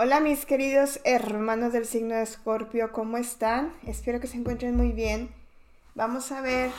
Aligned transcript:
Hola 0.00 0.20
mis 0.20 0.46
queridos 0.46 1.00
hermanos 1.02 1.72
del 1.72 1.84
signo 1.84 2.14
de 2.14 2.22
Escorpio, 2.22 2.92
¿cómo 2.92 3.16
están? 3.16 3.74
Espero 3.84 4.20
que 4.20 4.28
se 4.28 4.36
encuentren 4.36 4.76
muy 4.76 4.92
bien. 4.92 5.34
Vamos 5.96 6.30
a 6.30 6.40
ver 6.40 6.70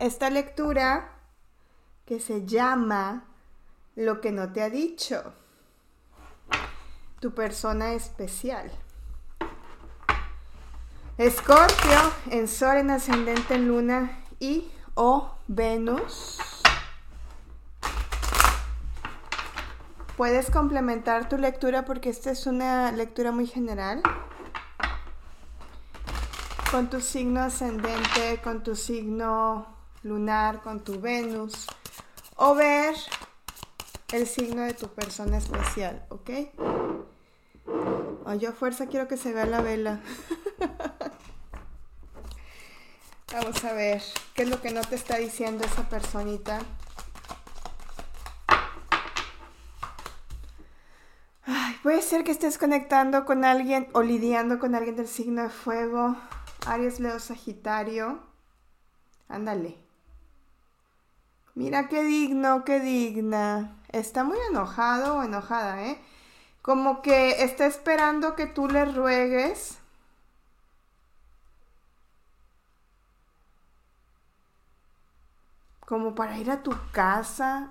esta 0.00 0.30
lectura 0.30 1.12
que 2.06 2.18
se 2.18 2.44
llama 2.46 3.22
Lo 3.94 4.20
que 4.20 4.32
no 4.32 4.52
te 4.52 4.62
ha 4.62 4.68
dicho. 4.68 5.32
Tu 7.20 7.32
persona 7.32 7.92
especial. 7.92 8.68
Escorpio 11.18 12.00
en 12.32 12.48
Sol, 12.48 12.78
en 12.78 12.90
ascendente 12.90 13.54
en 13.54 13.68
Luna 13.68 14.24
y 14.40 14.68
o 14.96 15.36
Venus 15.46 16.49
Puedes 20.20 20.50
complementar 20.50 21.30
tu 21.30 21.38
lectura 21.38 21.86
porque 21.86 22.10
esta 22.10 22.30
es 22.30 22.46
una 22.46 22.92
lectura 22.92 23.32
muy 23.32 23.46
general. 23.46 24.02
Con 26.70 26.90
tu 26.90 27.00
signo 27.00 27.40
ascendente, 27.40 28.38
con 28.44 28.62
tu 28.62 28.76
signo 28.76 29.66
lunar, 30.02 30.60
con 30.60 30.84
tu 30.84 31.00
Venus. 31.00 31.66
O 32.36 32.54
ver 32.54 32.94
el 34.12 34.26
signo 34.26 34.60
de 34.60 34.74
tu 34.74 34.88
persona 34.88 35.38
especial, 35.38 36.04
¿ok? 36.10 36.30
O 38.26 38.34
yo 38.34 38.50
a 38.50 38.52
fuerza 38.52 38.88
quiero 38.88 39.08
que 39.08 39.16
se 39.16 39.32
vea 39.32 39.46
la 39.46 39.62
vela. 39.62 40.00
Vamos 43.32 43.64
a 43.64 43.72
ver 43.72 44.02
qué 44.34 44.42
es 44.42 44.50
lo 44.50 44.60
que 44.60 44.70
no 44.70 44.82
te 44.82 44.96
está 44.96 45.16
diciendo 45.16 45.64
esa 45.64 45.88
personita. 45.88 46.60
Puede 51.90 52.02
ser 52.02 52.22
que 52.22 52.30
estés 52.30 52.56
conectando 52.56 53.24
con 53.24 53.44
alguien 53.44 53.88
o 53.94 54.02
lidiando 54.02 54.60
con 54.60 54.76
alguien 54.76 54.94
del 54.94 55.08
signo 55.08 55.42
de 55.42 55.48
fuego. 55.48 56.14
Aries, 56.64 57.00
Leo, 57.00 57.18
Sagitario. 57.18 58.20
Ándale. 59.28 59.76
Mira 61.56 61.88
qué 61.88 62.04
digno, 62.04 62.64
qué 62.64 62.78
digna. 62.78 63.76
Está 63.88 64.22
muy 64.22 64.38
enojado 64.50 65.16
o 65.16 65.22
enojada, 65.24 65.82
¿eh? 65.82 66.00
Como 66.62 67.02
que 67.02 67.42
está 67.42 67.66
esperando 67.66 68.36
que 68.36 68.46
tú 68.46 68.68
le 68.68 68.84
ruegues. 68.84 69.80
Como 75.80 76.14
para 76.14 76.38
ir 76.38 76.52
a 76.52 76.62
tu 76.62 76.70
casa. 76.92 77.66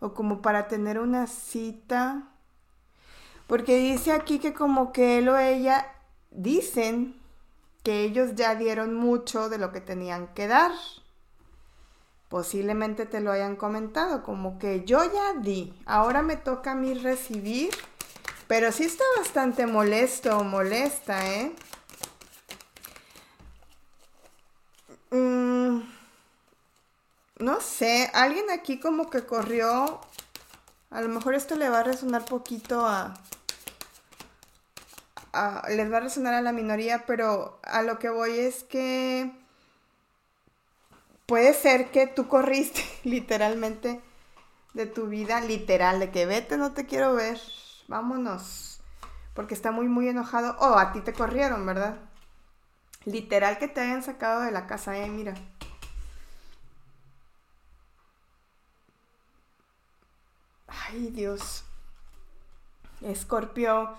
O 0.00 0.14
como 0.14 0.42
para 0.42 0.66
tener 0.66 0.98
una 0.98 1.28
cita. 1.28 2.33
Porque 3.46 3.76
dice 3.76 4.12
aquí 4.12 4.38
que 4.38 4.54
como 4.54 4.92
que 4.92 5.18
él 5.18 5.28
o 5.28 5.38
ella 5.38 5.92
dicen 6.30 7.20
que 7.82 8.02
ellos 8.02 8.34
ya 8.34 8.54
dieron 8.54 8.94
mucho 8.94 9.48
de 9.48 9.58
lo 9.58 9.70
que 9.70 9.80
tenían 9.80 10.28
que 10.34 10.48
dar. 10.48 10.72
Posiblemente 12.28 13.06
te 13.06 13.20
lo 13.20 13.30
hayan 13.30 13.54
comentado, 13.54 14.22
como 14.22 14.58
que 14.58 14.84
yo 14.84 15.04
ya 15.04 15.34
di, 15.34 15.72
ahora 15.86 16.22
me 16.22 16.36
toca 16.36 16.72
a 16.72 16.74
mí 16.74 16.94
recibir, 16.94 17.70
pero 18.48 18.72
sí 18.72 18.84
está 18.84 19.04
bastante 19.18 19.66
molesto 19.66 20.38
o 20.38 20.42
molesta, 20.42 21.30
¿eh? 21.30 21.54
Mm, 25.10 25.82
no 27.38 27.60
sé, 27.60 28.10
alguien 28.14 28.50
aquí 28.50 28.80
como 28.80 29.10
que 29.10 29.24
corrió, 29.26 30.00
a 30.94 31.00
lo 31.00 31.08
mejor 31.08 31.34
esto 31.34 31.56
le 31.56 31.68
va 31.68 31.80
a 31.80 31.82
resonar 31.82 32.24
poquito 32.24 32.86
a, 32.86 33.14
les 35.68 35.92
va 35.92 35.96
a 35.96 36.00
resonar 36.00 36.34
a 36.34 36.40
la 36.40 36.52
minoría, 36.52 37.04
pero 37.04 37.58
a 37.64 37.82
lo 37.82 37.98
que 37.98 38.08
voy 38.10 38.38
es 38.38 38.62
que 38.62 39.32
puede 41.26 41.52
ser 41.52 41.90
que 41.90 42.06
tú 42.06 42.28
corriste 42.28 42.80
literalmente 43.02 44.00
de 44.72 44.86
tu 44.86 45.08
vida, 45.08 45.40
literal, 45.40 45.98
de 45.98 46.12
que 46.12 46.26
vete, 46.26 46.56
no 46.56 46.74
te 46.74 46.86
quiero 46.86 47.12
ver, 47.12 47.40
vámonos, 47.88 48.80
porque 49.34 49.54
está 49.54 49.72
muy, 49.72 49.88
muy 49.88 50.08
enojado, 50.08 50.56
o 50.60 50.78
a 50.78 50.92
ti 50.92 51.00
te 51.00 51.12
corrieron, 51.12 51.66
¿verdad? 51.66 51.96
Literal 53.04 53.58
que 53.58 53.66
te 53.66 53.80
hayan 53.80 54.04
sacado 54.04 54.42
de 54.42 54.52
la 54.52 54.68
casa, 54.68 54.96
eh, 54.96 55.08
mira. 55.08 55.34
Ay, 60.94 61.10
Dios. 61.10 61.64
Escorpio 63.02 63.96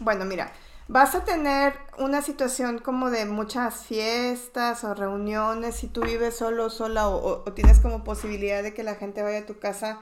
bueno, 0.00 0.24
mira, 0.24 0.52
vas 0.88 1.14
a 1.14 1.24
tener 1.24 1.74
una 1.98 2.20
situación 2.22 2.78
como 2.78 3.10
de 3.10 3.24
muchas 3.24 3.86
fiestas 3.86 4.84
o 4.84 4.94
reuniones, 4.94 5.76
si 5.76 5.86
tú 5.88 6.02
vives 6.02 6.36
solo, 6.36 6.68
sola 6.70 7.08
o, 7.08 7.44
tienes 7.52 7.78
como 7.80 8.04
posibilidad 8.04 8.62
de 8.62 8.74
que 8.74 8.82
la 8.82 8.96
gente 8.96 9.22
vaya 9.22 9.40
a 9.40 9.46
tu 9.46 9.58
casa, 9.58 10.00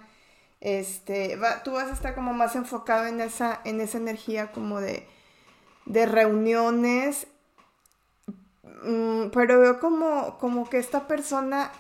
este, 0.61 1.39
tú 1.63 1.73
vas 1.73 1.91
a 1.91 1.93
estar 1.93 2.15
como 2.15 2.33
más 2.33 2.57
enfocado 2.57 3.07
en 3.07 3.21
esa, 3.21 3.61
en 3.65 3.81
esa 3.81 3.99
energía 3.99 4.51
como 4.53 4.81
de, 4.81 5.07
de 5.87 6.07
reuniones, 6.07 7.27
mm, 8.85 9.29
pero 9.33 9.61
veo 9.61 9.79
como, 9.81 10.39
como 10.39 10.69
que 10.71 10.79
esta 10.79 11.07
persona 11.07 11.71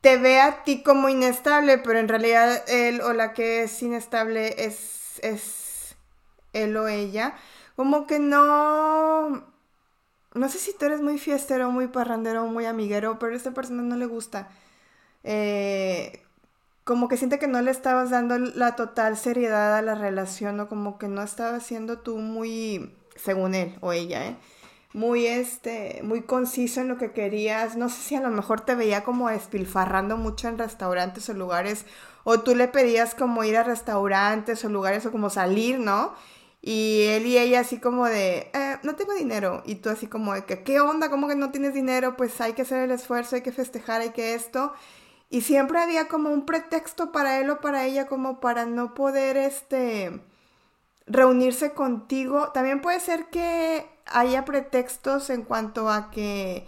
te 0.00 0.16
ve 0.18 0.40
a 0.40 0.64
ti 0.64 0.82
como 0.82 1.08
inestable, 1.08 1.78
pero 1.78 1.98
en 1.98 2.08
realidad 2.08 2.62
él 2.68 3.00
o 3.00 3.12
la 3.12 3.32
que 3.32 3.62
es 3.64 3.82
inestable 3.82 4.64
es, 4.64 5.18
es 5.22 5.96
él 6.52 6.76
o 6.76 6.88
ella, 6.88 7.34
como 7.76 8.06
que 8.06 8.18
no... 8.18 9.54
No 10.34 10.48
sé 10.50 10.58
si 10.58 10.76
tú 10.76 10.84
eres 10.84 11.00
muy 11.00 11.18
fiestero, 11.18 11.70
muy 11.70 11.88
parrandero, 11.88 12.46
muy 12.46 12.66
amiguero, 12.66 13.18
pero 13.18 13.32
a 13.32 13.36
esta 13.36 13.52
persona 13.52 13.82
no 13.82 13.96
le 13.96 14.04
gusta. 14.04 14.50
Eh, 15.24 16.22
como 16.84 17.08
que 17.08 17.16
siente 17.16 17.38
que 17.38 17.48
no 17.48 17.60
le 17.62 17.70
estabas 17.70 18.10
dando 18.10 18.38
la 18.38 18.76
total 18.76 19.16
seriedad 19.16 19.76
a 19.76 19.82
la 19.82 19.94
relación 19.94 20.60
o 20.60 20.68
como 20.68 20.98
que 20.98 21.08
no 21.08 21.22
estabas 21.22 21.64
siendo 21.64 21.98
tú 21.98 22.18
muy, 22.18 22.94
según 23.16 23.54
él 23.54 23.76
o 23.80 23.92
ella, 23.92 24.26
¿eh? 24.26 24.36
Muy 24.92 25.26
este, 25.26 26.00
muy 26.04 26.22
conciso 26.22 26.80
en 26.80 26.88
lo 26.88 26.98
que 26.98 27.12
querías. 27.12 27.76
No 27.76 27.88
sé 27.88 28.02
si 28.02 28.14
a 28.14 28.20
lo 28.20 28.30
mejor 28.30 28.60
te 28.62 28.74
veía 28.74 29.04
como 29.04 29.28
despilfarrando 29.28 30.16
mucho 30.16 30.48
en 30.48 30.58
restaurantes 30.58 31.28
o 31.28 31.34
lugares, 31.34 31.86
o 32.24 32.40
tú 32.40 32.54
le 32.54 32.68
pedías 32.68 33.14
como 33.14 33.44
ir 33.44 33.56
a 33.56 33.62
restaurantes 33.62 34.64
o 34.64 34.68
lugares 34.68 35.06
o 35.06 35.12
como 35.12 35.30
salir, 35.30 35.78
¿no? 35.78 36.14
Y 36.62 37.02
él 37.10 37.26
y 37.26 37.38
ella 37.38 37.60
así 37.60 37.78
como 37.78 38.06
de, 38.06 38.50
eh, 38.52 38.78
no 38.82 38.96
tengo 38.96 39.14
dinero. 39.14 39.62
Y 39.66 39.76
tú 39.76 39.88
así 39.90 40.08
como 40.08 40.34
de 40.34 40.44
que, 40.44 40.64
¿qué 40.64 40.80
onda? 40.80 41.10
¿Cómo 41.10 41.28
que 41.28 41.36
no 41.36 41.50
tienes 41.52 41.74
dinero? 41.74 42.16
Pues 42.16 42.40
hay 42.40 42.54
que 42.54 42.62
hacer 42.62 42.80
el 42.82 42.90
esfuerzo, 42.90 43.36
hay 43.36 43.42
que 43.42 43.52
festejar, 43.52 44.00
hay 44.00 44.10
que 44.10 44.34
esto. 44.34 44.72
Y 45.30 45.42
siempre 45.42 45.78
había 45.80 46.08
como 46.08 46.30
un 46.30 46.46
pretexto 46.46 47.12
para 47.12 47.38
él 47.40 47.50
o 47.50 47.60
para 47.60 47.84
ella 47.86 48.06
como 48.08 48.40
para 48.40 48.66
no 48.66 48.94
poder, 48.94 49.36
este, 49.36 50.20
reunirse 51.06 51.72
contigo. 51.72 52.50
También 52.52 52.80
puede 52.80 53.00
ser 53.00 53.26
que 53.30 53.86
haya 54.06 54.44
pretextos 54.44 55.30
en 55.30 55.42
cuanto 55.42 55.90
a 55.90 56.10
que 56.10 56.66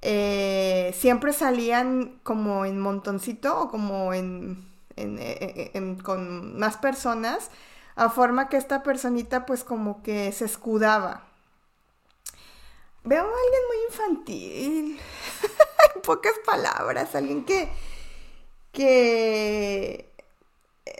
eh, 0.00 0.94
siempre 0.98 1.32
salían 1.32 2.20
como 2.22 2.64
en 2.64 2.78
montoncito 2.78 3.58
o 3.58 3.68
como 3.70 4.12
en, 4.12 4.68
en, 4.96 5.96
con 5.96 6.58
más 6.58 6.76
personas 6.76 7.50
a 7.96 8.10
forma 8.10 8.48
que 8.48 8.56
esta 8.56 8.82
personita 8.82 9.46
pues 9.46 9.64
como 9.64 10.02
que 10.02 10.32
se 10.32 10.46
escudaba. 10.46 11.24
Veo 13.04 13.22
a 13.22 13.26
alguien 13.26 13.62
muy 13.68 13.76
infantil, 13.88 15.00
en 15.94 16.02
pocas 16.02 16.32
palabras, 16.46 17.14
alguien 17.14 17.44
que, 17.44 17.70
que 18.72 20.10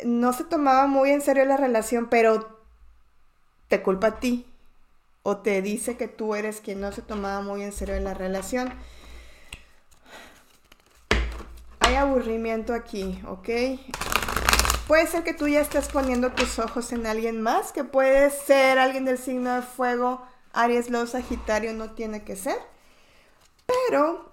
no 0.04 0.34
se 0.34 0.44
tomaba 0.44 0.86
muy 0.86 1.10
en 1.10 1.22
serio 1.22 1.46
la 1.46 1.56
relación, 1.56 2.08
pero 2.10 2.60
te 3.68 3.82
culpa 3.82 4.08
a 4.08 4.20
ti 4.20 4.46
o 5.24 5.38
te 5.38 5.62
dice 5.62 5.96
que 5.96 6.06
tú 6.06 6.34
eres 6.34 6.60
quien 6.60 6.80
no 6.80 6.92
se 6.92 7.02
tomaba 7.02 7.40
muy 7.40 7.62
en 7.62 7.72
serio 7.72 7.98
la 7.98 8.14
relación. 8.14 8.72
Hay 11.80 11.96
aburrimiento 11.96 12.74
aquí, 12.74 13.20
¿ok? 13.26 13.48
Puede 14.86 15.06
ser 15.06 15.24
que 15.24 15.32
tú 15.32 15.48
ya 15.48 15.62
estés 15.62 15.88
poniendo 15.88 16.32
tus 16.32 16.58
ojos 16.58 16.92
en 16.92 17.06
alguien 17.06 17.40
más, 17.40 17.72
que 17.72 17.84
puede 17.84 18.28
ser 18.28 18.78
alguien 18.78 19.06
del 19.06 19.16
signo 19.16 19.54
de 19.54 19.62
fuego, 19.62 20.22
Aries, 20.52 20.90
Leo, 20.90 21.06
Sagitario, 21.06 21.72
no 21.72 21.92
tiene 21.92 22.22
que 22.22 22.36
ser. 22.36 22.58
Pero 23.64 24.30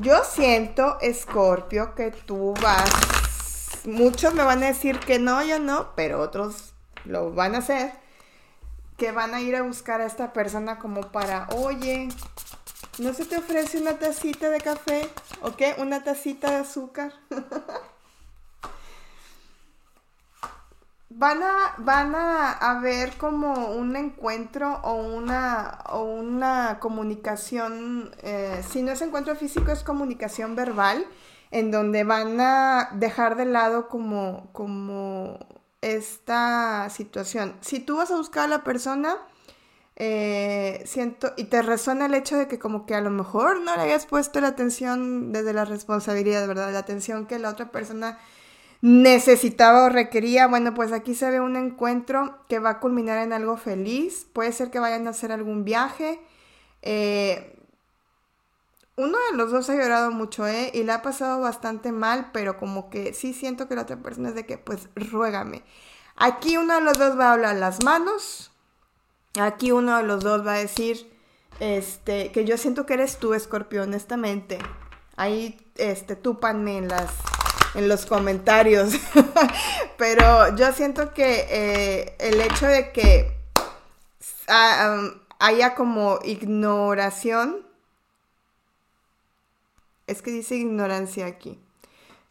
yo 0.00 0.24
siento, 0.24 0.98
Escorpio, 1.00 1.94
que 1.94 2.10
tú 2.10 2.52
vas... 2.60 2.90
Muchos 3.86 4.34
me 4.34 4.42
van 4.42 4.62
a 4.62 4.66
decir 4.66 5.00
que 5.00 5.18
no, 5.18 5.42
yo 5.42 5.58
no, 5.58 5.94
pero 5.96 6.20
otros 6.20 6.74
lo 7.06 7.32
van 7.32 7.54
a 7.54 7.58
hacer. 7.58 8.07
Que 8.98 9.12
van 9.12 9.34
a 9.34 9.40
ir 9.40 9.56
a 9.56 9.62
buscar 9.62 10.02
a 10.02 10.06
esta 10.06 10.34
persona 10.34 10.78
como 10.78 11.00
para, 11.00 11.48
oye, 11.56 12.08
¿no 12.98 13.14
se 13.14 13.24
te 13.24 13.38
ofrece 13.38 13.80
una 13.80 13.98
tacita 13.98 14.50
de 14.50 14.60
café? 14.60 15.08
¿O 15.40 15.56
qué? 15.56 15.74
¿Una 15.78 16.04
tacita 16.04 16.50
de 16.50 16.56
azúcar? 16.56 17.14
van 21.10 21.42
a, 21.42 21.74
van 21.78 22.14
a, 22.14 22.80
ver 22.80 23.16
como 23.16 23.72
un 23.72 23.96
encuentro 23.96 24.80
o 24.82 24.94
una, 24.94 25.78
o 25.90 26.02
una 26.02 26.78
comunicación, 26.80 28.14
eh, 28.22 28.62
si 28.68 28.82
no 28.82 28.92
es 28.92 29.02
encuentro 29.02 29.34
físico, 29.34 29.72
es 29.72 29.82
comunicación 29.82 30.54
verbal, 30.54 31.06
en 31.50 31.70
donde 31.70 32.04
van 32.04 32.40
a 32.40 32.90
dejar 32.92 33.36
de 33.36 33.46
lado 33.46 33.88
como, 33.88 34.48
como 34.52 35.38
esta 35.80 36.88
situación. 36.90 37.56
Si 37.60 37.80
tú 37.80 37.96
vas 37.96 38.10
a 38.10 38.16
buscar 38.16 38.44
a 38.44 38.48
la 38.48 38.64
persona, 38.64 39.16
eh, 39.96 40.82
siento, 40.86 41.32
y 41.36 41.44
te 41.44 41.62
resuena 41.62 42.06
el 42.06 42.14
hecho 42.14 42.36
de 42.36 42.48
que 42.48 42.58
como 42.58 42.86
que 42.86 42.94
a 42.94 43.00
lo 43.00 43.10
mejor 43.10 43.60
no 43.60 43.74
le 43.76 43.82
hayas 43.82 44.06
puesto 44.06 44.40
la 44.40 44.48
atención 44.48 45.32
desde 45.32 45.52
la 45.52 45.64
responsabilidad, 45.64 46.46
¿verdad? 46.46 46.72
La 46.72 46.80
atención 46.80 47.26
que 47.26 47.38
la 47.38 47.50
otra 47.50 47.70
persona 47.72 48.18
necesitaba 48.80 49.86
o 49.86 49.88
requería. 49.88 50.46
Bueno, 50.46 50.74
pues 50.74 50.92
aquí 50.92 51.14
se 51.14 51.30
ve 51.30 51.40
un 51.40 51.56
encuentro 51.56 52.38
que 52.48 52.60
va 52.60 52.70
a 52.70 52.80
culminar 52.80 53.18
en 53.18 53.32
algo 53.32 53.56
feliz. 53.56 54.26
Puede 54.32 54.52
ser 54.52 54.70
que 54.70 54.78
vayan 54.78 55.06
a 55.06 55.10
hacer 55.10 55.32
algún 55.32 55.64
viaje. 55.64 56.20
Eh, 56.82 57.57
uno 58.98 59.16
de 59.30 59.36
los 59.36 59.52
dos 59.52 59.70
ha 59.70 59.76
llorado 59.76 60.10
mucho, 60.10 60.46
¿eh? 60.48 60.72
Y 60.74 60.82
le 60.82 60.90
ha 60.90 61.02
pasado 61.02 61.40
bastante 61.40 61.92
mal, 61.92 62.30
pero 62.32 62.58
como 62.58 62.90
que 62.90 63.14
sí 63.14 63.32
siento 63.32 63.68
que 63.68 63.76
la 63.76 63.82
otra 63.82 63.96
persona 63.96 64.30
es 64.30 64.34
de 64.34 64.44
que, 64.44 64.58
pues, 64.58 64.88
ruégame. 64.96 65.62
Aquí 66.16 66.56
uno 66.56 66.74
de 66.74 66.80
los 66.80 66.98
dos 66.98 67.16
va 67.16 67.28
a 67.28 67.32
hablar 67.34 67.56
las 67.56 67.84
manos. 67.84 68.50
Aquí 69.40 69.70
uno 69.70 69.98
de 69.98 70.02
los 70.02 70.24
dos 70.24 70.44
va 70.44 70.54
a 70.54 70.58
decir, 70.58 71.08
este, 71.60 72.32
que 72.32 72.44
yo 72.44 72.58
siento 72.58 72.86
que 72.86 72.94
eres 72.94 73.18
tú, 73.18 73.34
Escorpio, 73.34 73.84
honestamente. 73.84 74.58
Ahí, 75.16 75.56
este, 75.76 76.16
túpanme 76.16 76.78
en 76.78 76.88
las, 76.88 77.12
en 77.76 77.86
los 77.86 78.04
comentarios. 78.04 78.94
pero 79.96 80.56
yo 80.56 80.72
siento 80.72 81.14
que 81.14 81.46
eh, 81.48 82.16
el 82.18 82.40
hecho 82.40 82.66
de 82.66 82.90
que 82.90 83.38
ah, 84.48 85.04
haya 85.38 85.76
como 85.76 86.18
ignoración 86.24 87.67
es 90.08 90.22
que 90.22 90.30
dice 90.30 90.56
ignorancia 90.56 91.26
aquí. 91.26 91.60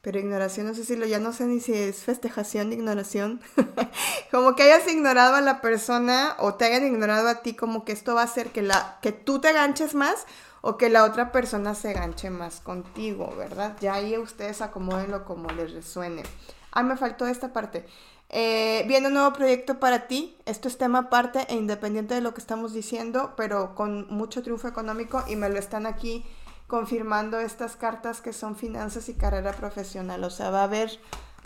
Pero 0.01 0.19
ignoración, 0.19 0.68
no 0.68 0.74
sé 0.74 0.85
si 0.85 0.95
lo, 0.95 1.06
ya 1.06 1.19
no 1.19 1.33
sé 1.33 1.45
ni 1.45 1.59
si 1.59 1.74
es 1.74 1.97
festejación 1.97 2.69
de 2.69 2.75
ignoración. 2.75 3.41
como 4.31 4.56
que 4.56 4.63
hayas 4.63 4.88
ignorado 4.88 5.35
a 5.35 5.41
la 5.41 5.62
persona 5.62 6.35
o 6.39 6.53
te 6.53 6.65
hayan 6.65 6.85
ignorado 6.85 7.27
a 7.27 7.41
ti, 7.41 7.56
como 7.56 7.83
que 7.83 7.91
esto 7.91 8.15
va 8.15 8.21
a 8.21 8.25
hacer 8.25 8.51
que, 8.51 8.62
la, 8.62 9.00
que 9.01 9.12
tú 9.12 9.39
te 9.39 9.51
ganches 9.53 9.95
más 9.95 10.25
o 10.62 10.77
que 10.77 10.89
la 10.89 11.03
otra 11.03 11.31
persona 11.31 11.75
se 11.75 11.94
ganche 11.94 12.29
más 12.29 12.59
contigo, 12.59 13.33
¿verdad? 13.38 13.75
Ya 13.79 13.95
ahí 13.95 14.18
ustedes 14.18 14.62
acomódenlo 14.62 15.25
como 15.25 15.50
les 15.50 15.74
resuene. 15.74 16.24
Ah, 16.71 16.83
me 16.83 16.97
faltó 16.97 17.27
esta 17.27 17.53
parte. 17.53 17.85
Eh, 18.29 18.83
viene 18.88 19.07
un 19.07 19.13
nuevo 19.13 19.33
proyecto 19.33 19.79
para 19.79 20.07
ti. 20.07 20.38
Esto 20.45 20.68
es 20.68 20.77
tema 20.77 21.00
aparte 21.00 21.45
e 21.50 21.56
independiente 21.56 22.13
de 22.13 22.21
lo 22.21 22.33
que 22.33 22.41
estamos 22.41 22.74
diciendo, 22.74 23.33
pero 23.38 23.75
con 23.75 24.07
mucho 24.09 24.44
triunfo 24.44 24.68
económico 24.68 25.24
y 25.27 25.35
me 25.35 25.50
lo 25.50 25.57
están 25.57 25.85
aquí 25.85 26.25
confirmando 26.68 27.40
estas 27.40 27.75
cartas 27.75 28.22
que 28.22 28.34
son 28.34 28.56
finanzas 28.56 29.10
y 29.10 29.14
carrera 29.14 29.54
profesional. 29.54 30.24
O 30.24 30.30
sea, 30.30 30.50
va 30.50 30.62
a 30.62 30.66
haber, 30.66 30.92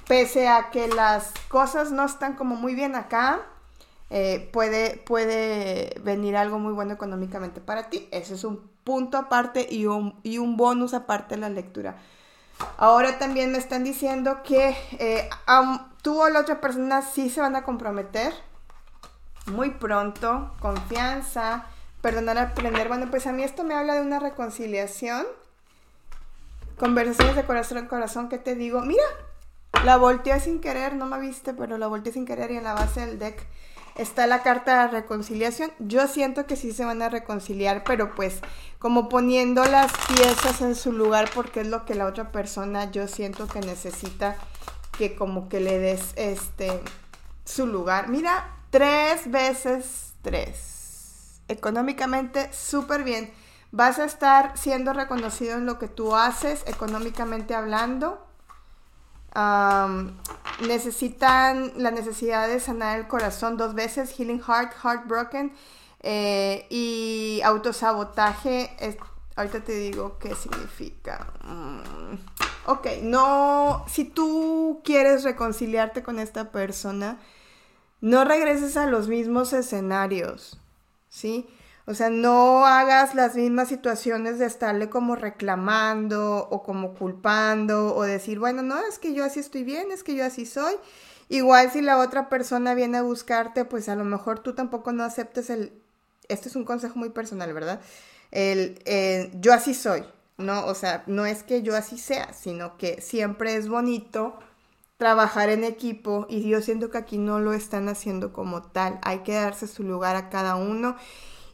pese 0.08 0.48
a 0.48 0.72
que 0.72 0.88
las 0.88 1.32
cosas 1.48 1.92
no 1.92 2.06
están 2.06 2.36
como 2.36 2.56
muy 2.56 2.76
bien 2.76 2.96
acá, 2.96 3.42
eh, 4.10 4.50
puede, 4.52 4.98
puede 4.98 5.96
venir 6.04 6.36
algo 6.36 6.60
muy 6.60 6.74
bueno 6.74 6.94
económicamente 6.94 7.62
para 7.62 7.90
ti. 7.90 8.10
Ese 8.12 8.34
es 8.34 8.44
un 8.44 8.70
punto 8.84 9.18
aparte 9.18 9.68
y 9.70 9.86
un, 9.86 10.20
y 10.24 10.38
un 10.38 10.58
bonus 10.58 10.94
aparte 10.94 11.36
de 11.36 11.42
la 11.42 11.50
lectura. 11.50 11.96
Ahora 12.78 13.18
también 13.18 13.52
me 13.52 13.58
están 13.58 13.84
diciendo 13.84 14.42
que 14.44 14.76
eh, 15.00 15.30
tú 16.02 16.22
o 16.22 16.30
la 16.30 16.42
otra 16.42 16.62
persona 16.62 17.02
sí 17.02 17.30
se 17.30 17.42
van 17.42 17.56
a 17.56 17.64
comprometer 17.64 18.34
muy 19.48 19.72
pronto, 19.72 20.52
confianza, 20.60 21.66
Perdonar, 22.02 22.38
aprender. 22.40 22.88
Bueno, 22.88 23.10
pues 23.12 23.28
a 23.28 23.32
mí 23.32 23.44
esto 23.44 23.64
me 23.64 23.76
habla 23.76 23.94
de 23.94 24.02
una 24.02 24.20
reconciliación. 24.20 25.26
Conversaciones 26.78 27.36
de 27.36 27.44
corazón 27.44 27.78
a 27.78 27.88
corazón 27.88 28.28
que 28.28 28.40
te 28.40 28.56
digo, 28.56 28.82
mira, 28.82 29.04
la 29.86 29.98
volteé 29.98 30.40
sin 30.40 30.62
querer, 30.62 30.96
no 30.96 31.06
me 31.06 31.20
viste, 31.20 31.54
pero 31.54 31.78
la 31.78 31.88
volteé 31.88 32.12
sin 32.12 32.26
querer 32.26 32.52
y 32.52 32.58
en 32.58 32.64
la 32.64 32.74
base 32.74 33.06
del 33.06 33.20
deck 33.20 33.46
está 33.96 34.26
la 34.26 34.42
carta 34.42 34.82
de 34.82 34.88
reconciliación. 34.88 35.72
Yo 35.78 36.08
siento 36.08 36.48
que 36.48 36.56
sí 36.56 36.72
se 36.72 36.86
van 36.86 37.04
a 37.04 37.10
reconciliar, 37.10 37.84
pero 37.84 38.16
pues 38.16 38.40
como 38.80 39.10
poniendo 39.10 39.64
las 39.66 39.92
piezas 40.08 40.62
en 40.62 40.76
su 40.76 40.92
lugar 40.92 41.30
porque 41.36 41.62
es 41.62 41.68
lo 41.68 41.86
que 41.86 41.94
la 41.94 42.08
otra 42.08 42.32
persona 42.32 42.90
yo 42.90 43.08
siento 43.08 43.48
que 43.48 43.60
necesita 43.60 44.38
que 44.98 45.16
como 45.16 45.50
que 45.50 45.60
le 45.60 45.78
des 45.78 46.14
este 46.16 46.82
su 47.46 47.68
lugar. 47.68 48.10
Mira, 48.10 48.50
tres 48.72 49.30
veces 49.30 50.14
tres 50.24 50.81
económicamente 51.52 52.52
súper 52.54 53.04
bien. 53.04 53.32
Vas 53.72 54.00
a 54.00 54.06
estar 54.06 54.58
siendo 54.58 54.94
reconocido 54.94 55.58
en 55.58 55.66
lo 55.66 55.80
que 55.80 55.88
tú 55.88 56.16
haces, 56.16 56.64
económicamente 56.68 57.56
hablando. 57.56 58.28
necesitan 60.68 61.72
la 61.78 61.92
necesidad 61.92 62.48
de 62.48 62.60
sanar 62.60 63.00
el 63.00 63.08
corazón 63.08 63.58
dos 63.58 63.74
veces, 63.74 64.12
Healing 64.12 64.42
Heart, 64.42 64.74
Heartbroken 64.84 65.54
eh, 66.02 66.68
y 66.70 67.42
autosabotaje. 67.44 68.72
ahorita 69.36 69.64
te 69.64 69.74
digo 69.74 70.18
qué 70.20 70.36
significa. 70.36 71.32
Mm, 71.44 72.16
ok, 72.66 72.88
no, 73.04 73.86
si 73.88 74.04
tú 74.04 74.82
quieres 74.84 75.24
reconciliarte 75.24 76.04
con 76.04 76.20
esta 76.20 76.52
persona, 76.52 77.20
no 78.02 78.26
regreses 78.26 78.76
a 78.78 78.88
los 78.88 79.08
mismos 79.08 79.54
escenarios. 79.54 80.60
¿Sí? 81.12 81.48
O 81.86 81.94
sea, 81.94 82.10
no 82.10 82.66
hagas 82.66 83.16
las 83.16 83.36
mismas 83.36 83.68
situaciones 83.68 84.40
de 84.40 84.46
estarle 84.46 84.90
como 84.90 85.16
reclamando 85.16 86.48
o 86.50 86.64
como 86.64 86.94
culpando 86.94 87.96
o 87.96 88.04
decir, 88.04 88.40
bueno, 88.40 88.64
no, 88.64 88.80
es 88.88 88.98
que 88.98 89.14
yo 89.14 89.24
así 89.26 89.40
estoy 89.40 89.64
bien, 89.64 89.92
es 89.92 90.04
que 90.04 90.16
yo 90.16 90.26
así 90.26 90.46
soy. 90.46 90.74
Igual 91.30 91.72
si 91.72 91.82
la 91.82 91.98
otra 92.00 92.30
persona 92.30 92.74
viene 92.76 92.98
a 92.98 93.02
buscarte, 93.04 93.66
pues 93.66 93.90
a 93.90 93.96
lo 93.96 94.06
mejor 94.06 94.40
tú 94.40 94.54
tampoco 94.54 94.92
no 94.92 95.04
aceptes 95.04 95.50
el... 95.50 95.74
Este 96.30 96.50
es 96.50 96.56
un 96.56 96.66
consejo 96.66 96.98
muy 96.98 97.10
personal, 97.10 97.54
¿verdad? 97.54 97.82
El, 98.32 98.80
yo 99.42 99.54
así 99.54 99.74
soy, 99.74 100.04
¿no? 100.38 100.66
O 100.68 100.76
sea, 100.76 101.04
no 101.08 101.26
es 101.26 101.44
que 101.44 101.62
yo 101.62 101.76
así 101.76 101.98
sea, 101.98 102.32
sino 102.34 102.78
que 102.78 103.02
siempre 103.02 103.56
es 103.56 103.68
bonito 103.68 104.40
trabajar 105.02 105.50
en 105.50 105.64
equipo 105.64 106.28
y 106.30 106.48
yo 106.48 106.62
siento 106.62 106.92
que 106.92 107.00
aquí 107.00 107.18
no 107.18 107.40
lo 107.40 107.54
están 107.54 107.90
haciendo 107.90 108.32
como 108.32 108.62
tal. 108.62 109.00
Hay 109.02 109.24
que 109.24 109.34
darse 109.34 109.66
su 109.66 109.82
lugar 109.82 110.16
a 110.16 110.30
cada 110.30 110.56
uno. 110.56 110.96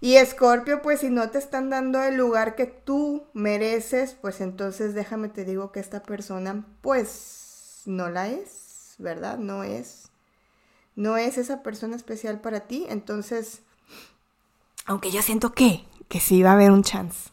Y 0.01 0.16
Escorpio, 0.16 0.82
pues 0.82 1.00
si 1.00 1.10
no 1.10 1.30
te 1.30 1.38
están 1.38 1.70
dando 1.70 2.04
el 2.04 2.18
lugar 2.18 2.56
que 2.56 2.66
tú 2.66 3.24
mereces, 3.32 4.18
pues 4.20 4.42
entonces 4.42 4.94
déjame 4.94 5.30
te 5.30 5.46
digo 5.46 5.72
que 5.72 5.80
esta 5.80 6.04
persona 6.04 6.66
pues 6.82 7.84
no 7.86 8.10
la 8.10 8.27
es, 8.27 8.96
¿verdad? 8.98 9.38
No 9.38 9.63
es. 9.63 10.10
No 10.98 11.16
es 11.16 11.38
esa 11.38 11.63
persona 11.63 11.96
especial 11.96 12.42
para 12.42 12.68
ti. 12.68 12.86
Entonces, 12.89 13.62
aunque 14.86 15.10
yo 15.10 15.22
siento 15.22 15.54
que, 15.54 15.86
que 16.10 16.20
sí 16.20 16.44
va 16.44 16.50
a 16.50 16.56
haber 16.56 16.72
un 16.72 16.84
chance. 16.84 17.30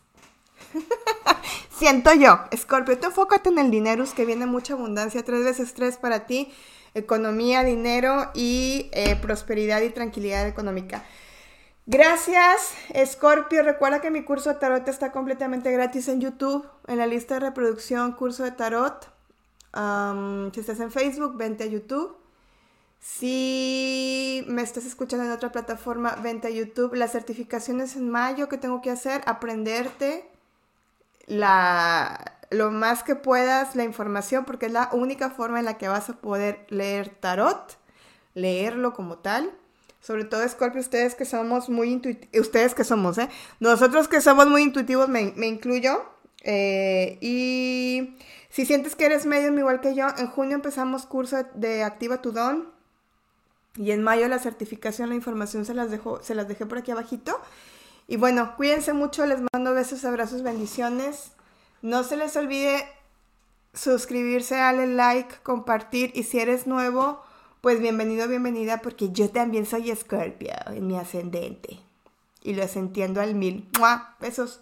Siento 1.77 2.15
yo, 2.15 2.39
Scorpio, 2.57 2.99
tú 2.99 3.09
enfócate 3.09 3.49
en 3.49 3.59
el 3.59 3.71
dinero, 3.71 4.05
que 4.15 4.25
viene 4.25 4.47
mucha 4.47 4.75
abundancia, 4.75 5.25
tres 5.25 5.43
veces 5.43 5.75
tres 5.75 5.97
para 5.97 6.25
ti, 6.25 6.53
economía, 6.95 7.65
dinero 7.65 8.31
y 8.33 8.91
eh, 8.93 9.17
prosperidad 9.17 9.83
y 9.83 9.91
tranquilidad 9.91 10.47
económica. 10.47 11.03
Gracias, 11.87 12.75
Scorpio. 13.05 13.65
Recuerda 13.65 14.01
que 14.01 14.13
mi 14.13 14.23
curso 14.23 14.51
de 14.51 14.55
tarot 14.61 14.87
está 14.87 15.11
completamente 15.11 15.73
gratis 15.73 16.07
en 16.07 16.21
YouTube, 16.21 16.65
en 16.87 16.99
la 16.99 17.07
lista 17.07 17.35
de 17.35 17.41
reproducción, 17.41 18.13
curso 18.13 18.45
de 18.45 18.53
tarot. 18.53 19.09
si 20.55 20.61
estás 20.61 20.79
en 20.79 20.93
Facebook, 20.93 21.37
vente 21.37 21.65
a 21.65 21.67
YouTube. 21.67 22.17
Si 23.01 24.45
me 24.47 24.63
estás 24.63 24.87
escuchando 24.87 25.27
en 25.27 25.33
otra 25.33 25.51
plataforma, 25.51 26.15
vente 26.23 26.47
a 26.47 26.51
YouTube. 26.51 26.95
Las 26.95 27.11
certificaciones 27.13 27.97
en 27.97 28.09
mayo 28.09 28.49
que 28.49 28.59
tengo 28.59 28.81
que 28.81 28.91
hacer, 28.91 29.23
aprenderte 29.27 30.34
la, 31.27 32.35
lo 32.51 32.71
más 32.71 33.03
que 33.03 33.17
puedas 33.17 33.77
la 33.77 33.85
información 33.85 34.45
porque 34.45 34.67
es 34.67 34.73
la 34.73 34.91
única 34.93 35.31
forma 35.31 35.59
en 35.59 35.65
la 35.65 35.79
que 35.79 35.89
vas 35.89 36.09
a 36.11 36.15
poder 36.15 36.67
leer 36.69 37.09
tarot, 37.09 37.79
leerlo 38.35 38.93
como 38.93 39.19
tal. 39.19 39.51
Sobre 40.01 40.25
todo 40.25 40.47
Scorpio, 40.47 40.81
ustedes 40.81 41.15
que 41.15 41.25
somos 41.25 41.71
muy 41.71 41.91
intuitivos, 41.91 42.47
ustedes 42.47 42.75
que 42.75 42.85
somos, 42.85 43.17
¿eh? 43.17 43.31
Nosotros 43.59 44.07
que 44.07 44.21
somos 44.21 44.49
muy 44.49 44.63
intuitivos, 44.63 45.09
me, 45.09 45.33
incluyo. 45.47 46.05
Eh, 46.43 47.17
y 47.23 48.19
si 48.51 48.67
sientes 48.67 48.97
que 48.97 49.07
eres 49.07 49.25
medium 49.25 49.59
igual 49.59 49.81
que 49.81 49.95
yo, 49.95 50.07
en 50.19 50.27
junio 50.27 50.57
empezamos 50.57 51.07
curso 51.07 51.39
de 51.55 51.83
Activa 51.85 52.21
tu 52.21 52.33
Don. 52.33 52.69
Y 53.77 53.93
en 53.93 54.03
mayo 54.03 54.29
la 54.29 54.39
certificación, 54.39 55.09
la 55.09 55.15
información 55.15 55.65
se 55.65 55.73
las, 55.73 55.91
dejo, 55.91 56.23
se 56.23 56.35
las 56.35 56.47
dejé 56.49 56.67
por 56.67 56.79
aquí 56.79 56.91
abajito. 56.91 57.41
Y 58.07 58.17
bueno, 58.17 58.55
cuídense 58.57 58.93
mucho, 58.93 59.25
les 59.27 59.41
mando 59.53 59.75
besos, 59.75 60.05
abrazos, 60.05 60.43
bendiciones. 60.43 61.33
No 61.83 62.05
se 62.05 62.17
les 62.17 62.37
olvide 62.37 62.87
suscribirse, 63.73 64.57
darle 64.57 64.87
like, 64.87 65.37
compartir 65.43 66.13
y 66.15 66.25
si 66.25 66.39
eres 66.39 66.67
nuevo, 66.67 67.23
pues 67.61 67.81
bienvenido, 67.81 68.29
bienvenida, 68.29 68.83
porque 68.83 69.11
yo 69.11 69.31
también 69.31 69.67
soy 69.67 69.95
Scorpio 69.95 70.53
en 70.67 70.87
mi 70.87 70.97
ascendente. 70.97 71.81
Y 72.43 72.55
los 72.55 72.77
entiendo 72.77 73.23
al 73.23 73.35
mil. 73.35 73.69
¡Mua! 73.79 74.17
Besos. 74.21 74.61